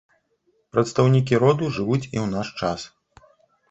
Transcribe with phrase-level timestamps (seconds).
[0.75, 2.81] Прадстаўнікі роду жывуць і ў наш час.